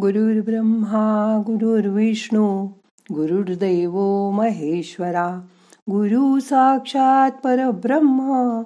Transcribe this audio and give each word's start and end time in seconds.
गुरुर्ब्रह्मा 0.00 1.42
गुरुर्विष्णू 1.46 2.66
गुरुर्देव 3.12 3.92
महेश्वरा 4.30 5.40
गुरु 5.90 6.40
साक्षात 6.40 7.30
परब्रह्म 7.30 8.62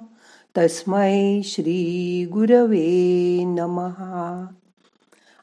तस्मै 0.57 1.41
श्री 1.43 2.25
गुरवे 2.33 3.43
नमहा 3.43 4.45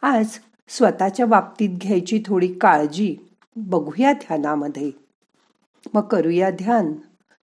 आज 0.02 0.26
स्वतःच्या 0.68 1.26
बाबतीत 1.26 1.70
घ्यायची 1.70 2.22
थोडी 2.26 2.48
काळजी 2.48 3.16
बघूया 3.56 4.12
ध्यानामध्ये. 4.12 4.90
मग 5.94 6.02
करूया 6.02 6.50
ध्यान. 6.50 6.92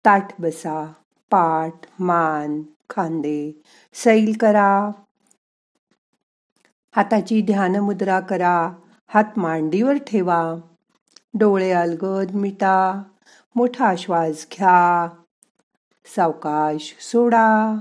ताठ 0.04 0.40
बसा 0.40 0.92
पाठ 1.30 1.74
मान 2.00 2.62
खांदे 2.90 3.62
सैल 3.94 4.36
करा. 4.40 4.90
हाताची 6.96 7.42
ध्यानमुद्रा 7.42 8.20
करा. 8.20 8.72
हात 9.08 9.24
मांडीवर 9.36 9.96
ठेवा. 9.96 10.54
डोळे 11.34 11.70
अलगद 11.70 12.34
मिटा. 12.34 13.02
मोठा 13.56 13.94
श्वास 13.98 14.46
घ्या. 14.52 15.08
सावकाश 16.16 16.96
सोडा. 17.00 17.76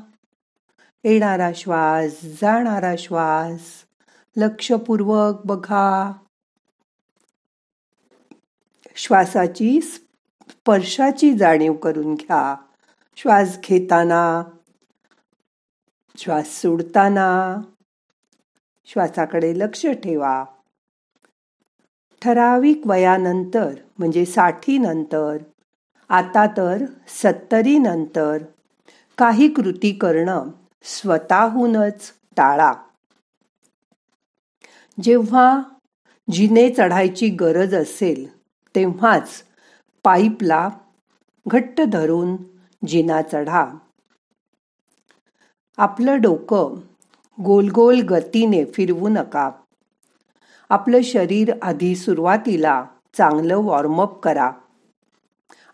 येणारा 1.03 1.51
श्वास 1.55 2.21
जाणारा 2.41 2.95
श्वास. 2.97 3.59
लक्षपूर्वक 4.37 5.45
बघा. 5.45 6.11
श्वासाची 8.95 9.81
स्पर्शाची 9.81 11.37
जाणीव 11.37 11.73
करून 11.73 12.15
घ्या. 12.15 12.55
श्वास 13.15 13.57
घेताना 13.63 14.43
श्वास 16.17 16.47
सोडताना 16.61 17.61
श्वासाकडे 18.85 19.53
लक्ष 19.59 19.85
ठेवा. 19.85 20.45
ठराविक 22.21 22.81
वयानंतर 22.85 23.75
म्हणजे 23.97 24.25
साठी 24.25 24.77
नंतर 24.77 25.37
आता 26.09 26.45
तर 26.57 26.85
सत्तरी 27.07 27.77
नंतर 27.77 28.37
काही 29.17 29.47
कृती 29.47 29.91
करणं 29.91 30.47
स्वतःहूनच 30.83 32.13
टाळा. 32.37 32.73
जेव्हा 35.01 35.61
जिने 36.31 36.69
चढायची 36.69 37.29
गरज 37.29 37.75
असेल 37.75 38.37
तेव्हाच 38.75 39.43
पाईपला 40.03 40.69
घट्ट 41.47 41.81
धरून 41.81 42.37
जिना 42.87 43.21
चढा. 43.21 43.67
आपलं 45.77 46.21
डोकं 46.21 46.79
गोल 47.41 47.69
गोल 47.69 47.99
गतीने 47.99 48.65
फिरवू 48.65 49.09
नका. 49.09 49.51
आपलं 50.69 51.01
शरीर 51.01 51.53
आधी 51.61 51.95
सुरुवातीला 51.95 52.85
चांगलं 53.17 53.57
वॉर्मअप 53.57 54.19
करा. 54.19 54.51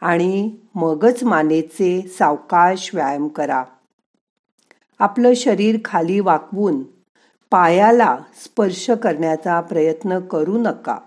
आणि 0.01 0.55
मगच 0.75 1.23
मानेचे 1.23 2.01
सावकाश 2.01 2.91
व्यायाम 2.93 3.27
करा. 3.27 3.63
आपलं 4.99 5.33
शरीर 5.35 5.77
खाली 5.85 6.19
वाकवून 6.19 6.83
पायाला 7.51 8.17
स्पर्श 8.43 8.89
करण्याचा 8.89 9.61
प्रयत्न 9.61 10.19
करू 10.19 10.57
नका. 10.57 10.97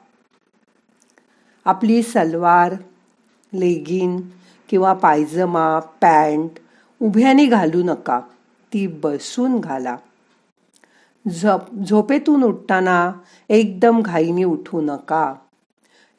आपली 1.64 2.02
सलवार 2.02 2.72
लेगिन 3.54 4.20
किंवा 4.68 4.92
पायजमा 4.92 5.78
पॅन्ट 5.78 6.50
उभ्याने 7.02 7.46
घालू 7.46 7.82
नका. 7.82 8.20
ती 8.72 8.86
बसून 8.86 9.60
घाला. 9.60 9.96
झोप 11.28 11.74
झोपेतून 11.74 12.42
उठताना 12.42 13.12
एकदम 13.48 14.02
घाईने 14.02 14.44
उठू 14.44 14.80
नका. 14.80 15.34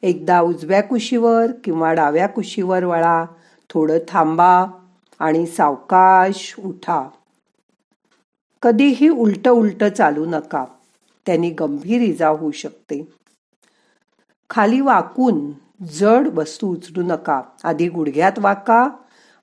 एकदा 0.02 0.40
उजव्या 0.40 0.82
कुशीवर 0.82 1.46
किंवा 1.64 1.92
डाव्या 1.92 2.28
कुशीवर 2.28 2.84
वळा 2.84 3.24
थोडं 3.70 3.98
थांबा 4.08 4.66
आणि 5.18 5.46
सावकाश 5.46 6.54
उठा. 6.58 7.08
कधीही 8.62 9.08
उलट 9.08 9.48
उलट 9.48 9.84
चालू 9.84 10.24
नका 10.26 10.64
त्यांनी 11.26 11.50
गंभीर 11.50 12.02
इजा 12.02 12.28
होऊ 12.28 12.50
शकते. 12.50 13.08
खाली 14.50 14.80
वाकून 14.80 15.52
जड 15.92 16.28
वस्तू 16.34 16.72
उचलू 16.72 17.02
नका 17.02 17.42
आधी 17.64 17.88
गुडघ्यात 17.88 18.38
वाका 18.38 18.88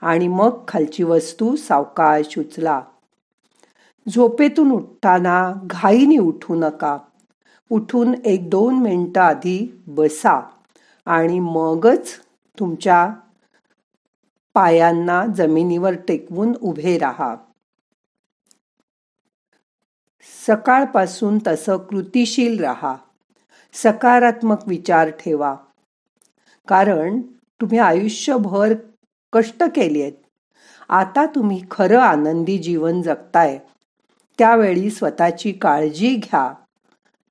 आणि 0.02 0.28
मग 0.28 0.64
खालची 0.68 1.04
वस्तू 1.04 1.56
सावकाश 1.56 2.40
उचला. 2.40 2.82
झोपेतून 4.10 4.72
उठताना 4.72 5.54
घाईने 5.64 6.18
उठू 6.18 6.56
नका. 6.56 6.98
उठून 7.70 8.14
एक 8.26 8.50
दोन 8.50 8.76
मिनटं 8.76 9.22
आधी 9.22 9.84
बसा 9.88 10.50
आणि 11.06 11.40
मगच 11.40 12.14
तुमच्या 12.60 13.14
पायांना 14.54 15.26
जमिनीवर 15.26 15.94
टेकवून 15.94 16.54
उभे 16.62 16.98
राहा. 16.98 17.36
सकाळपासून 20.48 21.40
तसं 21.48 21.78
कृतिशील 21.78 22.64
राहा. 22.64 22.96
सकारात्मक 23.74 24.68
विचार 24.68 25.10
ठेवा. 25.10 25.56
कारण 26.68 27.22
तुम्ही 27.62 27.78
आयुष्यभर 27.78 28.74
कष्ट 29.34 29.64
केले 29.64 30.02
आहेत 30.02 30.14
आता 30.90 31.26
तुम्ही 31.26 31.62
खरं 31.72 32.00
आनंदी 32.00 32.58
जीवन 32.58 33.02
जगताय. 33.02 33.60
त्यावेळी 34.38 34.90
स्वतःची 34.90 35.52
काळजी 35.52 36.16
घ्या. 36.16 36.54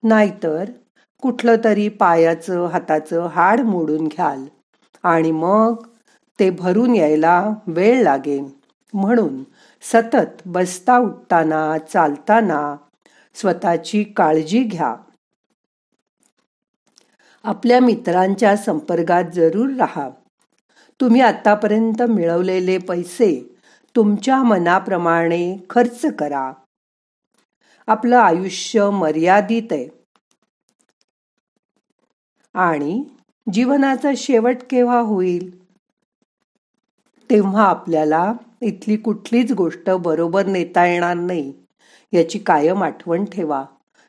नाहीतर 0.03 0.65
कुठलं 1.23 1.55
तरी 1.65 1.89
पायाचं 1.89 2.67
हाताचं 2.67 3.27
हाड 3.27 3.61
मोडून 3.61 4.09
घ्याल 4.09 4.45
आणि 5.03 5.31
मग 5.31 5.75
ते 6.41 6.51
भरून 6.51 6.95
यायला 6.95 7.51
वेळ 7.67 8.03
लागेल. 8.03 8.45
म्हणून 8.95 9.43
सतत 9.83 10.43
बसता 10.47 10.99
उठताना 10.99 11.79
चालताना 11.79 12.77
स्वतःची 13.35 14.05
काळजी 14.05 14.63
घ्या. 14.63 14.95
आपल्या 17.45 17.81
मित्रांच्या 17.81 18.57
संपर्कात 18.57 19.25
जरूर 19.35 19.69
राहा. 19.71 20.09
तुम्ही 21.01 21.21
आतापर्यंत 21.21 22.03
मिळवलेले 22.03 22.79
पैसे 22.79 23.57
तुमच्या 23.97 24.43
मनाप्रमाणे 24.43 25.57
खर्च 25.71 26.07
करा. 26.19 26.53
आपलं 27.93 28.17
आयुष्य 28.17 28.91
मर्यादित 28.91 29.63
आहे. 29.71 29.89
आणि 32.55 33.05
जीवनाचा 33.53 34.11
शेवट 34.17 34.57
केव्हा 34.71 34.99
होईल? 34.99 35.63
तेव्हा 37.31 37.65
आपल्याला 37.65 38.33
इथली 38.63 38.97
कुठलीच 38.97 39.53
गोष्ट 39.53 39.91
बरोबर 39.91 40.47
नेता 40.47 40.87
येणार 40.87 41.15
नाही 41.15 41.53
याची 42.13 42.39
कायम 42.39 42.83
आठवण 42.83 43.25
ठेवा. 43.25 43.65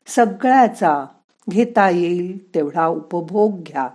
सगळ्याचा 0.08 1.06
घेता 1.50 1.90
येईल 1.90 2.56
तेवढा 2.56 2.88
उपभोग 2.88 3.64
घ्या. 3.64 3.90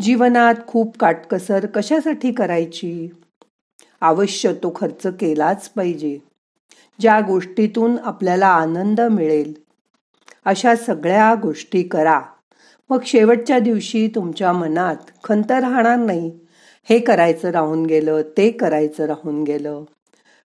जीवनात 0.00 0.54
खूप 0.66 0.96
काटकसर 0.98 1.66
कशासाठी 1.66 2.32
करायची? 2.32 3.08
अवश्य 4.00 4.52
तो 4.52 4.72
खर्च 4.76 5.06
केलाच 5.06 5.68
पाहिजे. 5.68 6.18
ज्या 7.00 7.20
गोष्टीतून 7.20 7.96
आपल्याला 8.04 8.46
आनंद 8.46 9.00
मिळेल 9.00 9.52
अशा 10.44 10.76
सगळ्या 10.76 11.34
गोष्टी 11.34 11.82
करा. 11.82 12.20
मग 12.90 12.98
शेवटच्या 13.06 13.58
दिवशी 13.58 14.08
तुमच्या 14.14 14.52
मनात 14.52 14.96
खंत 15.24 15.50
राहणार 15.50 15.96
नाही. 15.96 16.38
हे 16.84 16.98
करायचं 16.98 17.50
राहून 17.50 17.86
गेलं 17.86 18.22
ते 18.22 18.50
करायचं 18.50 19.04
राहून 19.04 19.42
गेलं. 19.42 19.84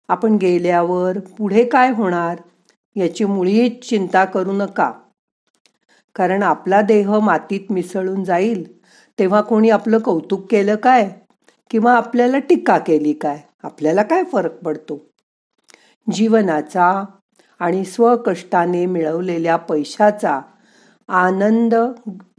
आपण 0.08 0.36
गेल्यावर 0.36 1.20
पुढे 1.20 1.66
काय 1.66 1.92
होणार 1.92 2.38
याची 2.96 3.26
मुळीच 3.26 3.90
चिंता 3.90 4.26
करू 4.26 4.52
नका. 4.52 4.92
कारण 6.16 6.44
आपला 6.44 6.82
देह 6.82 7.20
मातीत 7.20 7.72
मिसळून 7.72 8.24
जाईल. 8.24 8.80
तेव्हा 9.20 9.42
कोणी 9.42 9.70
आपलं 9.70 10.00
कौतुक 10.00 10.52
केलं 10.52 10.76
काय? 10.76 11.10
किंवा 11.70 11.94
आपल्याला 11.98 12.40
टीका 12.40 12.78
केली 12.78 13.14
काय? 13.14 13.42
आपल्याला 13.64 14.04
काय 14.04 14.24
फरक 14.24 14.64
पडतो? 14.64 15.13
जीवनाचा 16.12 17.06
आणि 17.60 17.86
स्वकष्टाने 17.86 18.86
मिळवलेल्या 18.86 19.56
पैशाचा 19.56 20.42
आनंद 21.08 21.76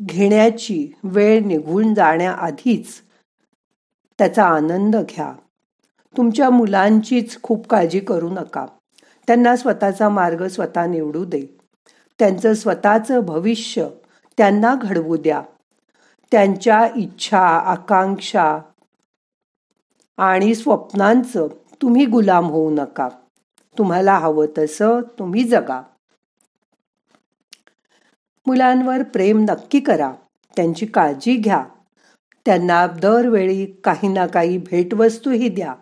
घेण्याची 0.02 0.92
वेळ 1.04 1.44
निघून 1.44 1.94
जाण्याआधीच 1.94 2.86
त्याचा 4.18 4.44
आनंद 4.44 4.96
घ्या. 4.96 5.32
तुमच्या 6.16 6.50
मुलांचीच 6.50 7.42
खूप 7.42 7.66
काळजी 7.66 8.00
करू 8.00 8.28
नका. 8.28 8.66
त्यांना 9.26 9.56
स्वतःचा 9.56 10.08
मार्ग 10.08 10.46
स्वतः 10.46 10.86
निवडू 10.86 11.24
दे. 11.24 11.58
त्यांचं 12.18 12.54
स्वतःचं 12.54 13.20
भविष्य 13.20 13.88
त्यांना 14.36 14.74
घडवू 14.82 15.16
द्या. 15.16 15.42
त्यांच्या 16.32 16.88
इच्छा 16.96 17.46
आकांक्षा 17.46 18.58
आणि 20.16 20.54
स्वप्नांचं 20.54 21.46
तुम्ही 21.82 22.06
गुलाम 22.06 22.46
होऊ 22.46 22.70
नका. 22.70 23.08
तुम्हाला 23.78 24.18
हवं 24.18 24.46
तसं 24.58 25.00
तुम्ही 25.18 25.44
जगा. 25.44 25.82
मुलांवर 28.46 29.02
प्रेम 29.02 29.40
नक्की 29.48 29.80
करा. 29.80 30.12
त्यांची 30.56 30.86
काळजी 30.86 31.36
घ्या. 31.36 31.64
त्यांना 32.46 32.86
दरवेळी 32.86 33.66
काही 33.66 34.08
ना 34.08 34.26
काही 34.26 34.58
भेटवस्तूही 34.58 35.48
द्या. 35.48 35.74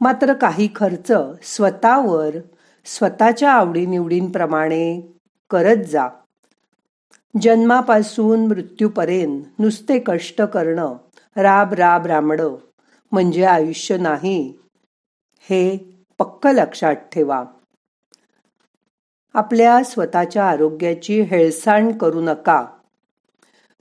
मात्र 0.00 0.32
काही 0.32 0.68
खर्च 0.76 1.12
स्वतःवर 1.42 2.30
स्वतःच्या 2.84 3.52
आवडीनिवडींप्रमाणे 3.52 5.14
करत 5.50 5.84
जा. 5.84 6.08
जन्मापासून 7.42 8.46
मृत्यूपर्यंत 8.46 9.42
नुसते 9.58 9.98
कष्ट 10.06 10.42
करणं 10.42 10.96
राब 11.36 11.74
राब 11.74 12.06
रामडं 12.06 12.54
म्हणजे 13.12 13.44
आयुष्य 13.44 13.96
नाही 13.96 14.58
हे 15.40 15.93
पक्क 16.18 16.46
लक्षात 16.46 16.94
ठेवा. 16.94 17.44
आपल्या 19.34 19.82
स्वतःच्या 19.84 20.48
आरोग्याची 20.48 21.20
हेळसांड 21.20 21.98
करू 21.98 22.20
नका. 22.20 22.66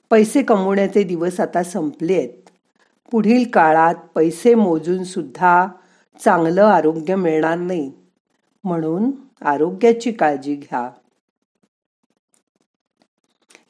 पैसे 0.10 0.44
कमवण्याचे 0.44 1.04
दिवस 1.04 1.40
आता 1.40 1.64
संपलेत. 1.64 2.50
पुढील 3.12 3.50
काळात 3.50 3.96
पैसे 4.16 4.56
मोजून 4.56 5.04
सुद्धा 5.04 5.68
चांगलं 6.20 6.64
आरोग्य 6.64 7.16
मिळणार 7.16 7.58
नाही. 7.58 7.92
म्हणून 8.64 9.12
आरोग्याची 9.42 10.12
काळजी 10.12 10.56
घ्या. 10.56 10.90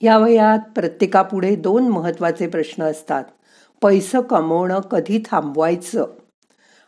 या 0.01 0.17
वयात 0.17 0.59
प्रत्येकापुढे 0.75 1.55
दोन 1.55 1.87
महत्त्वाचे 1.87 2.47
प्रश्न 2.47 2.83
असतात. 2.83 3.23
पैसं 3.81 4.21
कमवणं 4.21 4.79
कधी 4.79 5.23
थांबवायचं? 5.31 6.07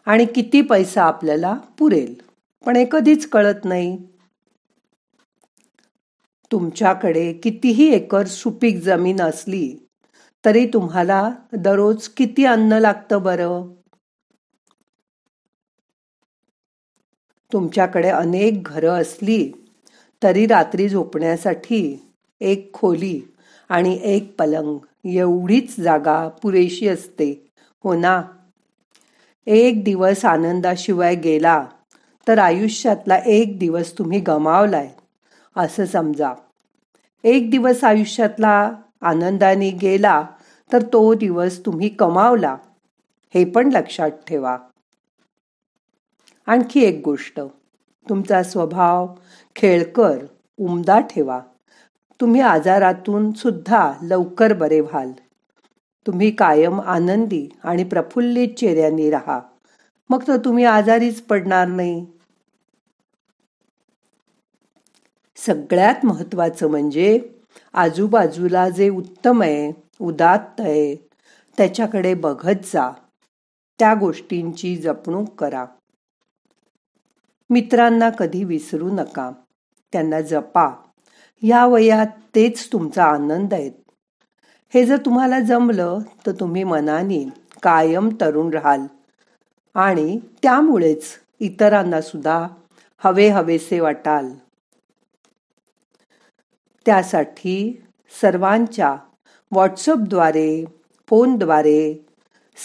आणि 0.08 0.26
किती 0.26 0.62
पैसा 0.62 1.04
आपल्याला 1.04 1.54
पुरेल. 1.54 2.14
पण 2.66 2.76
हे 2.76 2.86
कधीच 2.92 3.30
कळत 3.30 3.66
नाही. 3.66 3.98
तुमच्याकडे 6.52 7.34
कितीही 7.34 7.88
एकर 7.94 8.26
सुपीक 8.26 8.82
जमीन 8.84 9.22
असली 9.22 9.76
तरी 10.46 10.66
तुम्हाला 10.74 11.32
दररोज 11.54 12.08
किती 12.08 12.46
अन्न 12.46 12.74
लागतं 12.74 13.22
बरं? 13.24 13.68
तुमच्याकडे 17.54 18.10
अनेक 18.10 18.64
घरं 18.64 19.02
असली 19.02 19.52
तरी 20.24 20.46
रात्री 20.46 20.90
झोपण्यासाठी 20.90 22.12
एक 22.42 22.74
खोली 22.74 23.22
आणि 23.70 24.00
एक 24.04 24.36
पलंग 24.40 24.78
एवढीच 25.06 25.80
जागा 25.80 26.28
पुरेशी 26.28 26.88
असते. 26.88 27.52
हो 27.84 27.94
ना? 27.94 28.22
एक 29.48 29.84
दिवस 29.84 30.26
आनंदाशिवाय 30.26 31.16
गेला 31.16 31.66
तर 32.28 32.40
आयुष्यातला 32.40 33.18
एक 33.26 33.60
दिवस 33.60 33.98
तुम्ही 33.98 34.20
गमावलाय 34.20 34.90
असं 35.56 35.86
समजा. 35.86 36.34
एक 37.24 37.52
दिवस 37.52 37.84
आयुष्यातला 37.84 38.72
आनंदाने 39.02 39.70
गेला 39.72 40.26
तर 40.74 40.82
तो 40.82 41.14
दिवस 41.14 41.66
तुम्ही 41.66 41.90
कमावला 41.90 42.58
हे 43.36 43.46
पण 43.46 43.70
लक्षात 43.70 44.12
ठेवा. 44.28 44.58
आणखी 46.46 46.84
एक 46.84 47.02
गोष्ट 47.06 47.40
तुमचा 48.10 48.44
स्वभाव 48.44 49.08
खेळकर 49.56 50.18
उमदा 50.60 51.00
ठेवा. 51.00 51.40
तुम्ही 52.22 52.42
आजारातून 52.42 53.32
सुद्धा 53.32 53.94
लवकर 54.02 54.54
बरे 54.54 54.80
व्हाल. 54.80 55.12
तुम्ही 56.08 56.32
कायम 56.32 56.82
आनंदी 56.82 57.50
आणि 57.64 57.84
प्रफुल्लित 57.84 58.48
चेहऱ्यांनी 58.58 59.10
राहा. 59.10 59.40
मग 60.10 60.28
तर 60.28 60.38
तुम्ही 60.38 60.66
आजारीच 60.66 61.22
पडणार 61.22 61.68
नाही. 61.68 62.06
सगळ्यात 65.36 66.06
महत्वाचं 66.06 66.68
म्हणजे 66.70 67.30
आजूबाजूला 67.74 68.70
जे 68.70 68.90
उत्तम 68.90 69.42
आहे 69.42 69.82
उदात्त 70.02 70.62
आहे 70.62 70.96
त्याच्याकडे 71.58 72.14
बघत 72.14 72.56
जा. 72.64 72.92
त्या 73.80 73.94
गोष्टींची 73.94 74.76
जपणूक 74.76 75.36
करा. 75.36 75.66
मित्रांना 77.50 78.10
कधी 78.10 78.44
विसरू 78.44 78.90
नका. 78.90 79.32
त्यांना 79.94 80.22
जपा. 80.22 80.70
या 81.42 81.66
वयात 81.66 82.08
तेच 82.36 82.74
तुमचा 82.74 83.04
आनंद 83.04 83.54
आहेत 83.54 83.72
हे 84.76 84.86
जर 84.86 84.98
तुम्हाला 84.98 85.40
जमलं 85.40 86.00
तर 86.28 86.32
तुम्ही 86.32 86.64
मनाने 86.64 87.30
कायम 87.64 88.10
तरुण 88.22 88.54
राहाल. 88.54 88.82
आणि 89.76 90.20
त्यामुळेच 90.44 91.04
इतरांना 91.40 92.02
सुद्धा 92.02 92.48
हवे 92.98 93.28
हवेसे 93.28 93.80
वाटाल. 93.80 94.30
त्यासाठी 96.86 97.86
सर्वांच्या 98.22 98.96
व्हॉट्सअपद्वारे 99.52 100.66
फोनद्वारे 101.10 102.06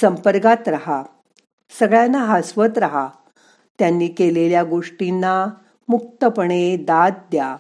संपर्कात 0.01 0.69
राहा. 0.69 1.03
सगळ्यांना 1.79 2.19
हसवत 2.19 2.79
राहा. 2.79 3.09
त्यांनी 3.79 4.09
केलेल्या 4.09 4.62
गोष्टींना 4.62 5.47
मुक्तपणे 5.89 6.77
दाद 6.77 7.15
द्या. 7.31 7.57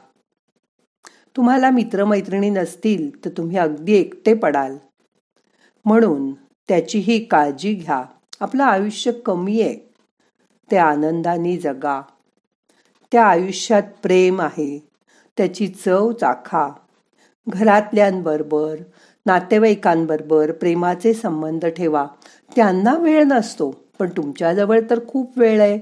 तुम्हाला 1.36 1.70
मित्रमैत्रिणी 1.70 2.50
नसतील 2.50 3.24
तर 3.24 3.30
तुम्ही 3.30 3.56
अगदी 3.56 3.92
एकटे 3.92 4.34
पडाल. 4.34 4.76
म्हणून 5.84 6.32
त्याचीही 6.68 7.24
काळजी 7.24 7.74
घ्या. 7.74 8.04
आपलं 8.40 8.64
आयुष्य 8.64 9.12
कमी 9.12 9.60
आहे. 9.62 9.92
ते 10.70 10.76
आनंदाने 10.76 11.56
जगा. 11.56 12.02
त्या 13.12 13.26
आयुष्यात 13.26 13.82
प्रेम 14.02 14.40
आहे. 14.40 14.88
त्याची 15.36 15.68
चव 15.68 16.12
चाखा. 16.12 16.68
घरातल्यांबरोबर 17.48 18.76
नातेवाईकांबरोबर 19.26 20.52
प्रेमाचे 20.52 21.14
संबंध 21.14 21.66
ठेवा. 21.66 22.06
त्यांना 22.56 22.94
वेळ 22.94 23.22
नसतो 23.22 23.74
पण 23.98 24.10
तुमच्याजवळ 24.10 24.80
तर 24.90 25.06
खूप 25.08 25.38
वेळ 25.38 25.60
आहे. 25.60 25.78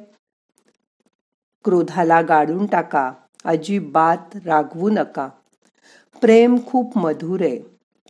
क्रोधाला 1.64 2.20
गाडून 2.20 2.66
टाका. 2.66 3.12
अजिबात 3.44 4.36
रागवू 4.46 4.90
नका. 4.90 5.28
प्रेम 6.20 6.56
खूप 6.66 6.98
मधुर 6.98 7.40
आहे. 7.40 7.58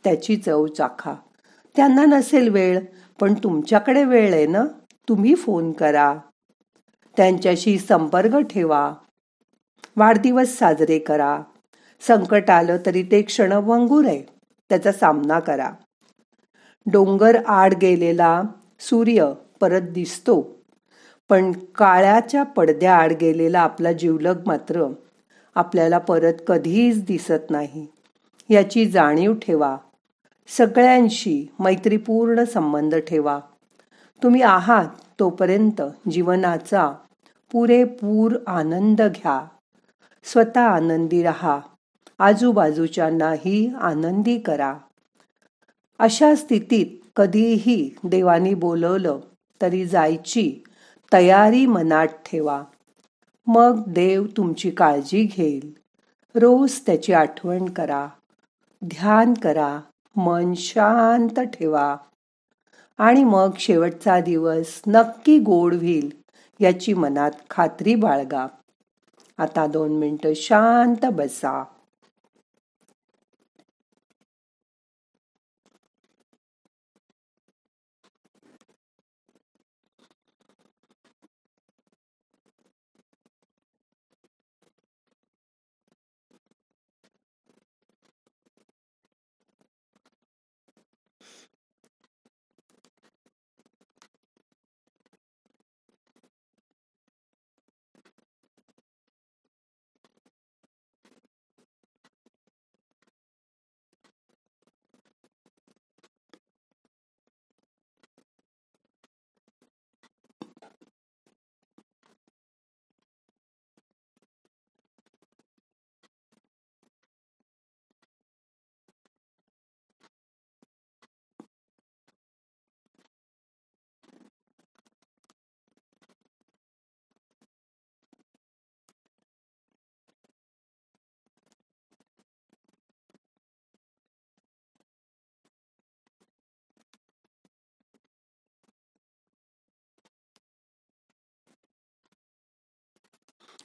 त्याची 0.04 0.36
चव 0.36 0.66
चाखा. 0.66 1.14
त्यांना 1.76 2.04
नसेल 2.04 2.48
वेळ 2.48 2.80
पण 3.20 3.34
तुमच्याकडे 3.34 4.04
वेळ 4.04 4.34
आहे 4.34 4.46
ना? 4.46 4.64
तुम्ही 5.08 5.34
फोन 5.34 5.72
करा. 5.72 6.16
त्यांच्याशी 7.16 7.78
संपर्क 7.78 8.36
ठेवा. 8.36 8.94
वाढदिवस 9.96 10.58
साजरे 10.58 10.98
करा. 10.98 11.40
संकट 12.00 12.50
आलं 12.50 12.76
तरी 12.86 13.02
ते 13.02 13.22
क्षणभंगूर 13.22 14.04
आहे. 14.04 14.22
त्याचा 14.68 14.92
सामना 14.92 15.40
करा. 15.40 15.70
डोंगर 16.92 17.44
आड 17.46 17.74
गेलेला 17.74 18.42
सूर्य 18.80 19.32
परत 19.60 19.80
दिसतो. 19.80 20.56
पण 21.28 21.52
काळ्याच्या 21.52 22.42
पडद्या 22.42 22.96
आड 22.96 23.12
गेलेला 23.12 23.60
आपला 23.60 23.92
जीवलग 23.92 24.42
मात्र 24.46 24.86
आपल्याला 25.54 25.98
परत 25.98 26.34
कधीच 26.46 27.04
दिसत 27.04 27.50
नाही. 27.50 27.86
याची 28.50 28.86
जाणीव 28.86 29.34
ठेवा. 29.34 29.76
सगळ्यांशी 30.48 31.46
मैत्रीपूर्ण 31.60 32.44
संबंध 32.44 32.94
ठेवा. 32.94 33.40
तुम्ही 34.22 34.42
आहात 34.42 34.86
तोपर्यंत 35.20 35.82
जीवनाचा 36.10 36.92
पुरेपूर 37.52 38.36
आनंद 38.46 39.02
घ्या. 39.02 39.46
स्वतः 40.24 40.60
आनंदी 40.60 41.22
राहा. 41.22 41.60
आजूबाजूच्यांनाही 42.18 43.72
आनंदी 43.80 44.38
करा. 44.38 44.74
अशा 45.98 46.34
स्थितीत 46.34 46.86
कधीही 47.16 47.94
देवानी 48.04 48.54
बोलवलं 48.54 49.18
तरी 49.62 49.86
जायची 49.86 50.64
तयारी 51.12 51.66
मनात 51.66 52.06
ठेवा. 52.06 52.62
मग 53.46 53.82
देव 53.86 54.26
तुमची 54.36 54.70
काळजी 54.70 55.24
घेईल. 55.24 55.72
रोज 56.34 56.80
त्याची 56.86 57.12
आठवण 57.12 57.64
करा. 57.64 58.08
ध्यान 58.84 59.34
करा 59.34 59.80
मन 60.16 60.54
शांत 60.54 61.40
ठेवा. 61.40 61.96
आणि 62.98 63.24
मग 63.24 63.50
शेवटचा 63.58 64.20
दिवस 64.20 64.80
नक्की 64.86 65.38
गोड 65.38 65.74
होईल 65.74 66.10
याची 66.60 66.94
मनात 66.94 67.30
खात्री 67.50 67.94
बाळगा. 67.94 68.46
आता 69.38 69.66
दोन 69.66 69.98
मिनटं 69.98 70.32
शांत 70.36 71.06
बसा. 71.06 71.64